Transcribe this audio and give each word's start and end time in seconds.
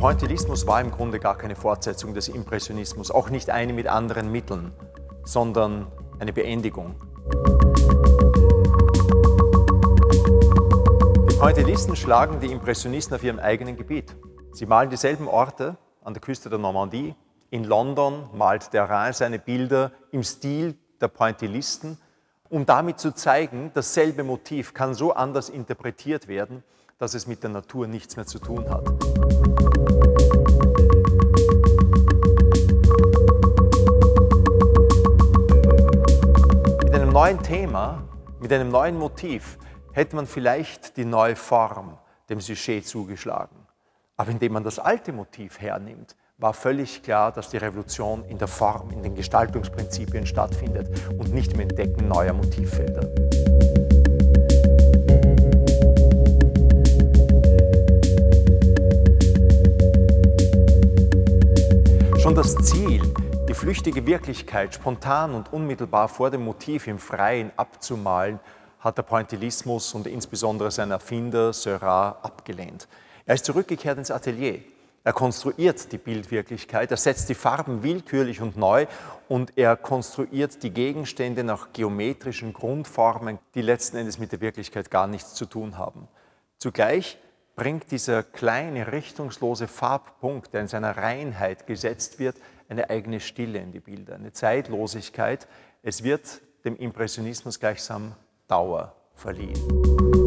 Pointillismus 0.00 0.66
war 0.66 0.80
im 0.80 0.90
Grunde 0.90 1.20
gar 1.20 1.36
keine 1.36 1.54
Fortsetzung 1.54 2.14
des 2.14 2.28
Impressionismus, 2.28 3.10
auch 3.10 3.28
nicht 3.28 3.50
eine 3.50 3.74
mit 3.74 3.86
anderen 3.86 4.32
Mitteln, 4.32 4.72
sondern 5.24 5.92
eine 6.18 6.32
Beendigung. 6.32 6.94
Die 11.30 11.36
Pointillisten 11.36 11.96
schlagen 11.96 12.40
die 12.40 12.50
Impressionisten 12.50 13.14
auf 13.14 13.22
ihrem 13.22 13.38
eigenen 13.38 13.76
Gebiet. 13.76 14.16
Sie 14.52 14.64
malen 14.64 14.88
dieselben 14.88 15.28
Orte 15.28 15.76
an 16.02 16.14
der 16.14 16.22
Küste 16.22 16.48
der 16.48 16.58
Normandie. 16.58 17.14
In 17.50 17.64
London 17.64 18.30
malt 18.32 18.72
der 18.72 18.88
Rhin 18.88 19.12
seine 19.12 19.38
Bilder 19.38 19.92
im 20.12 20.22
Stil 20.22 20.78
der 21.02 21.08
Pointillisten, 21.08 21.98
um 22.48 22.64
damit 22.64 22.98
zu 22.98 23.12
zeigen, 23.14 23.70
dasselbe 23.74 24.24
Motiv 24.24 24.72
kann 24.72 24.94
so 24.94 25.12
anders 25.12 25.50
interpretiert 25.50 26.26
werden, 26.26 26.64
dass 27.00 27.14
es 27.14 27.26
mit 27.26 27.42
der 27.42 27.48
Natur 27.48 27.86
nichts 27.86 28.14
mehr 28.16 28.26
zu 28.26 28.38
tun 28.38 28.68
hat. 28.68 28.84
Mit 36.84 36.94
einem 36.94 37.10
neuen 37.10 37.42
Thema, 37.42 38.02
mit 38.38 38.52
einem 38.52 38.68
neuen 38.68 38.98
Motiv 38.98 39.58
hätte 39.92 40.14
man 40.14 40.26
vielleicht 40.26 40.98
die 40.98 41.06
neue 41.06 41.36
Form 41.36 41.96
dem 42.28 42.40
Sujet 42.40 42.86
zugeschlagen. 42.86 43.56
Aber 44.18 44.30
indem 44.30 44.52
man 44.52 44.62
das 44.62 44.78
alte 44.78 45.14
Motiv 45.14 45.58
hernimmt, 45.58 46.16
war 46.36 46.52
völlig 46.52 47.02
klar, 47.02 47.32
dass 47.32 47.48
die 47.48 47.56
Revolution 47.56 48.26
in 48.26 48.36
der 48.36 48.48
Form, 48.48 48.90
in 48.90 49.02
den 49.02 49.14
Gestaltungsprinzipien 49.14 50.26
stattfindet 50.26 50.90
und 51.18 51.32
nicht 51.32 51.54
im 51.54 51.60
Entdecken 51.60 52.08
neuer 52.08 52.34
Motivfelder. 52.34 53.08
Das 62.40 62.56
Ziel, 62.56 63.02
die 63.50 63.52
flüchtige 63.52 64.06
Wirklichkeit 64.06 64.74
spontan 64.74 65.34
und 65.34 65.52
unmittelbar 65.52 66.08
vor 66.08 66.30
dem 66.30 66.42
Motiv 66.42 66.86
im 66.86 66.98
Freien 66.98 67.52
abzumalen, 67.58 68.40
hat 68.78 68.96
der 68.96 69.02
Pointillismus 69.02 69.92
und 69.92 70.06
insbesondere 70.06 70.70
sein 70.70 70.90
Erfinder 70.90 71.52
Seurat 71.52 72.24
abgelehnt. 72.24 72.88
Er 73.26 73.34
ist 73.34 73.44
zurückgekehrt 73.44 73.98
ins 73.98 74.10
Atelier. 74.10 74.60
Er 75.04 75.12
konstruiert 75.12 75.92
die 75.92 75.98
Bildwirklichkeit, 75.98 76.90
er 76.90 76.96
setzt 76.96 77.28
die 77.28 77.34
Farben 77.34 77.82
willkürlich 77.82 78.40
und 78.40 78.56
neu 78.56 78.86
und 79.28 79.52
er 79.58 79.76
konstruiert 79.76 80.62
die 80.62 80.70
Gegenstände 80.70 81.44
nach 81.44 81.74
geometrischen 81.74 82.54
Grundformen, 82.54 83.38
die 83.54 83.60
letzten 83.60 83.98
Endes 83.98 84.18
mit 84.18 84.32
der 84.32 84.40
Wirklichkeit 84.40 84.90
gar 84.90 85.06
nichts 85.06 85.34
zu 85.34 85.44
tun 85.44 85.76
haben. 85.76 86.08
Zugleich 86.56 87.18
bringt 87.56 87.90
dieser 87.90 88.22
kleine, 88.22 88.92
richtungslose 88.92 89.68
Farbpunkt, 89.68 90.54
der 90.54 90.62
in 90.62 90.68
seiner 90.68 90.96
Reinheit 90.96 91.66
gesetzt 91.66 92.18
wird, 92.18 92.36
eine 92.68 92.88
eigene 92.90 93.20
Stille 93.20 93.58
in 93.58 93.72
die 93.72 93.80
Bilder, 93.80 94.14
eine 94.14 94.32
Zeitlosigkeit. 94.32 95.48
Es 95.82 96.02
wird 96.02 96.40
dem 96.64 96.76
Impressionismus 96.76 97.58
gleichsam 97.58 98.14
Dauer 98.46 98.94
verliehen. 99.14 100.19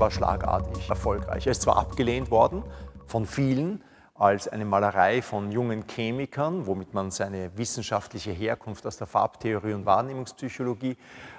War 0.00 0.10
schlagartig 0.10 0.88
erfolgreich. 0.88 1.46
Er 1.46 1.52
ist 1.52 1.62
zwar 1.62 1.76
abgelehnt 1.76 2.30
worden 2.30 2.64
von 3.06 3.26
vielen 3.26 3.84
als 4.14 4.48
eine 4.48 4.64
Malerei 4.64 5.20
von 5.20 5.52
jungen 5.52 5.86
Chemikern, 5.86 6.66
womit 6.66 6.94
man 6.94 7.10
seine 7.10 7.56
wissenschaftliche 7.56 8.32
Herkunft 8.32 8.86
aus 8.86 8.96
der 8.96 9.06
Farbtheorie 9.06 9.74
und 9.74 9.84
Wahrnehmungspsychologie 9.84 10.96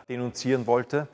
denunzieren 0.07 0.67
wollte. 0.67 1.07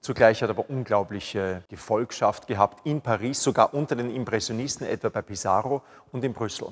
Zugleich 0.00 0.42
hat 0.42 0.48
er 0.48 0.56
aber 0.56 0.70
unglaubliche 0.70 1.64
Gefolgschaft 1.68 2.46
gehabt 2.46 2.86
in 2.86 3.00
Paris, 3.00 3.42
sogar 3.42 3.74
unter 3.74 3.96
den 3.96 4.14
Impressionisten, 4.14 4.86
etwa 4.86 5.08
bei 5.08 5.22
Pissarro 5.22 5.82
und 6.12 6.24
in 6.24 6.32
Brüssel. 6.32 6.68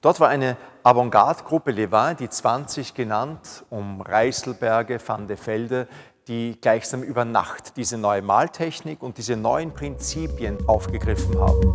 Dort 0.00 0.20
war 0.20 0.28
eine 0.28 0.56
Avantgarde-Gruppe 0.82 1.70
Levin, 1.70 2.16
die 2.18 2.28
20 2.28 2.92
genannt, 2.92 3.64
um 3.70 4.00
Reißelberge, 4.02 4.98
Van 5.04 5.26
de 5.26 5.36
Velde, 5.36 5.88
die 6.28 6.58
gleichsam 6.60 7.02
über 7.02 7.24
Nacht 7.24 7.76
diese 7.76 7.98
neue 7.98 8.22
Maltechnik 8.22 9.02
und 9.02 9.18
diese 9.18 9.36
neuen 9.36 9.72
Prinzipien 9.72 10.56
aufgegriffen 10.66 11.38
haben. 11.38 11.74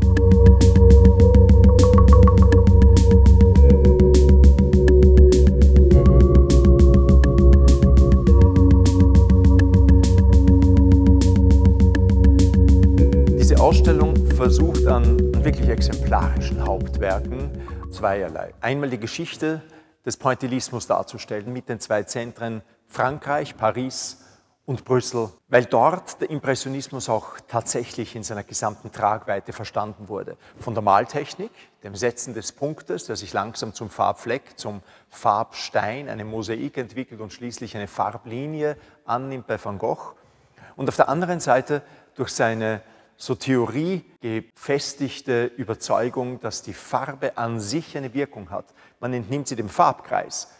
Diese 13.37 13.59
Ausstellung 13.59 14.15
versucht 14.35 14.87
an 14.87 15.19
wirklich 15.43 15.69
exemplarischen 15.69 16.65
Hauptwerken 16.65 17.51
zweierlei. 17.91 18.53
Einmal 18.61 18.89
die 18.89 18.99
Geschichte 18.99 19.61
des 20.05 20.17
Pointillismus 20.17 20.87
darzustellen 20.87 21.53
mit 21.53 21.69
den 21.69 21.79
zwei 21.79 22.03
Zentren 22.03 22.63
Frankreich, 22.87 23.55
Paris 23.55 24.17
und 24.69 24.85
Brüssel, 24.85 25.31
weil 25.47 25.65
dort 25.65 26.21
der 26.21 26.29
Impressionismus 26.29 27.09
auch 27.09 27.39
tatsächlich 27.47 28.15
in 28.15 28.21
seiner 28.21 28.43
gesamten 28.43 28.91
Tragweite 28.91 29.51
verstanden 29.51 30.09
wurde. 30.09 30.37
Von 30.59 30.75
der 30.75 30.83
Maltechnik, 30.83 31.49
dem 31.81 31.95
Setzen 31.95 32.35
des 32.35 32.51
Punktes, 32.51 33.05
der 33.05 33.15
sich 33.15 33.33
langsam 33.33 33.73
zum 33.73 33.89
Farbfleck, 33.89 34.59
zum 34.59 34.83
Farbstein, 35.09 36.07
eine 36.07 36.23
Mosaik 36.23 36.77
entwickelt 36.77 37.19
und 37.19 37.33
schließlich 37.33 37.75
eine 37.75 37.87
Farblinie 37.87 38.77
annimmt 39.05 39.47
bei 39.47 39.57
Van 39.61 39.79
Gogh. 39.79 40.13
Und 40.75 40.87
auf 40.87 40.97
der 40.97 41.09
anderen 41.09 41.39
Seite 41.39 41.81
durch 42.13 42.29
seine 42.29 42.83
so 43.17 43.33
Theorie 43.33 44.05
gefestigte 44.21 45.45
Überzeugung, 45.45 46.41
dass 46.41 46.61
die 46.61 46.73
Farbe 46.73 47.39
an 47.39 47.59
sich 47.59 47.97
eine 47.97 48.13
Wirkung 48.13 48.51
hat. 48.51 48.65
Man 48.99 49.13
entnimmt 49.15 49.47
sie 49.47 49.55
dem 49.55 49.67
Farbkreis, 49.67 50.53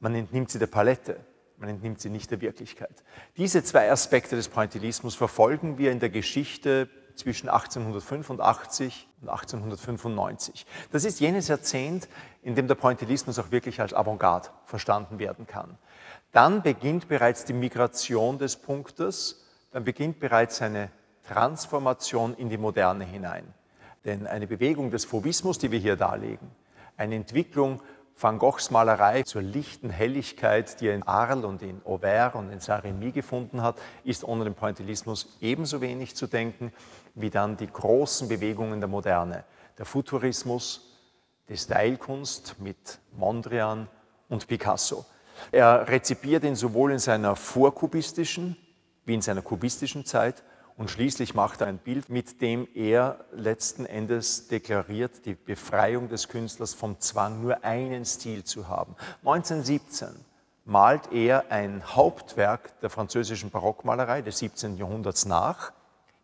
man 0.00 0.16
entnimmt 0.16 0.50
sie 0.50 0.58
der 0.58 0.66
Palette 0.66 1.20
man 1.62 1.70
entnimmt 1.70 2.00
sie 2.00 2.10
nicht 2.10 2.28
der 2.32 2.40
Wirklichkeit. 2.40 3.04
Diese 3.36 3.62
zwei 3.62 3.90
Aspekte 3.90 4.34
des 4.34 4.48
Pointillismus 4.48 5.14
verfolgen 5.14 5.78
wir 5.78 5.92
in 5.92 6.00
der 6.00 6.10
Geschichte 6.10 6.90
zwischen 7.14 7.48
1885 7.48 9.08
und 9.20 9.28
1895. 9.28 10.66
Das 10.90 11.04
ist 11.04 11.20
jenes 11.20 11.46
Jahrzehnt, 11.46 12.08
in 12.42 12.56
dem 12.56 12.66
der 12.66 12.74
Pointillismus 12.74 13.38
auch 13.38 13.52
wirklich 13.52 13.80
als 13.80 13.94
Avantgarde 13.94 14.48
verstanden 14.66 15.20
werden 15.20 15.46
kann. 15.46 15.78
Dann 16.32 16.62
beginnt 16.62 17.06
bereits 17.06 17.44
die 17.44 17.52
Migration 17.52 18.38
des 18.38 18.56
Punktes, 18.56 19.46
dann 19.70 19.84
beginnt 19.84 20.18
bereits 20.18 20.56
seine 20.56 20.90
Transformation 21.28 22.34
in 22.34 22.48
die 22.48 22.58
Moderne 22.58 23.04
hinein. 23.04 23.54
Denn 24.04 24.26
eine 24.26 24.48
Bewegung 24.48 24.90
des 24.90 25.04
Fauvismus, 25.04 25.58
die 25.58 25.70
wir 25.70 25.78
hier 25.78 25.94
darlegen, 25.94 26.50
eine 26.96 27.14
Entwicklung 27.14 27.80
Van 28.18 28.38
Goghs 28.38 28.70
Malerei 28.70 29.22
zur 29.22 29.42
lichten 29.42 29.90
Helligkeit, 29.90 30.80
die 30.80 30.88
er 30.88 30.94
in 30.94 31.02
Arles 31.02 31.44
und 31.44 31.62
in 31.62 31.80
Auvers 31.84 32.34
und 32.34 32.50
in 32.50 32.60
Saint-Rémy 32.60 33.12
gefunden 33.12 33.62
hat, 33.62 33.76
ist 34.04 34.24
ohne 34.24 34.44
den 34.44 34.54
Pointillismus 34.54 35.36
ebenso 35.40 35.80
wenig 35.80 36.14
zu 36.14 36.26
denken 36.26 36.72
wie 37.14 37.30
dann 37.30 37.56
die 37.56 37.66
großen 37.66 38.28
Bewegungen 38.28 38.80
der 38.80 38.88
Moderne. 38.88 39.44
Der 39.78 39.86
Futurismus, 39.86 40.98
die 41.48 41.56
Stylekunst 41.56 42.56
mit 42.60 42.98
Mondrian 43.12 43.88
und 44.28 44.46
Picasso. 44.46 45.04
Er 45.50 45.88
rezipiert 45.88 46.44
ihn 46.44 46.54
sowohl 46.54 46.92
in 46.92 46.98
seiner 46.98 47.36
vorkubistischen 47.36 48.56
wie 49.04 49.14
in 49.14 49.22
seiner 49.22 49.42
kubistischen 49.42 50.04
Zeit 50.04 50.42
und 50.76 50.90
schließlich 50.90 51.34
macht 51.34 51.60
er 51.60 51.66
ein 51.66 51.78
Bild, 51.78 52.08
mit 52.08 52.40
dem 52.40 52.66
er 52.74 53.24
letzten 53.32 53.86
Endes 53.86 54.48
deklariert, 54.48 55.26
die 55.26 55.34
Befreiung 55.34 56.08
des 56.08 56.28
Künstlers 56.28 56.74
vom 56.74 56.98
Zwang, 57.00 57.42
nur 57.42 57.64
einen 57.64 58.04
Stil 58.04 58.44
zu 58.44 58.68
haben. 58.68 58.96
1917 59.20 60.08
malt 60.64 61.12
er 61.12 61.50
ein 61.50 61.82
Hauptwerk 61.94 62.80
der 62.80 62.90
französischen 62.90 63.50
Barockmalerei 63.50 64.22
des 64.22 64.38
17. 64.38 64.76
Jahrhunderts 64.76 65.26
nach, 65.26 65.72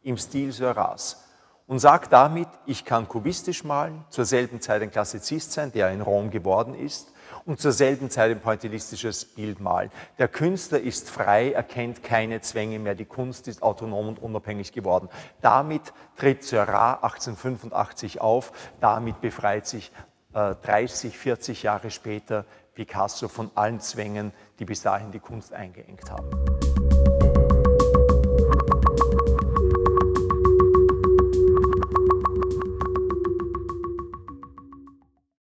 im 0.02 0.16
Stil 0.16 0.52
Seuras 0.52 1.27
und 1.69 1.79
sagt 1.79 2.12
damit, 2.12 2.49
ich 2.67 2.85
kann 2.85 3.06
kubistisch 3.06 3.62
malen, 3.62 4.03
zur 4.09 4.25
selben 4.25 4.61
Zeit 4.61 4.82
ein 4.82 4.91
Klassizist 4.91 5.53
sein, 5.53 5.70
der 5.70 5.93
in 5.93 6.00
Rom 6.00 6.31
geworden 6.31 6.75
ist, 6.75 7.12
und 7.44 7.61
zur 7.61 7.73
selben 7.73 8.11
Zeit 8.11 8.31
ein 8.31 8.41
pointillistisches 8.41 9.26
Bild 9.26 9.61
malen. 9.61 9.91
Der 10.19 10.29
Künstler 10.29 10.81
ist 10.81 11.11
frei, 11.11 11.53
er 11.53 11.62
kennt 11.62 12.03
keine 12.03 12.41
Zwänge 12.41 12.79
mehr, 12.79 12.94
die 12.94 13.05
Kunst 13.05 13.49
ist 13.49 13.62
autonom 13.62 14.09
und 14.09 14.19
unabhängig 14.19 14.73
geworden. 14.73 15.11
Damit 15.43 15.93
tritt 16.17 16.43
Seurat 16.43 17.05
1885 17.05 18.23
auf, 18.23 18.53
damit 18.81 19.20
befreit 19.20 19.67
sich 19.67 19.93
äh, 20.32 20.55
30, 20.55 21.17
40 21.19 21.62
Jahre 21.65 21.91
später 21.91 22.47
Picasso 22.75 23.29
von 23.29 23.50
allen 23.55 23.81
Zwängen, 23.81 24.32
die 24.59 24.65
bis 24.65 24.82
dahin 24.82 25.11
die 25.11 25.20
Kunst 25.20 25.53
eingeengt 25.53 26.11
haben. 26.11 26.31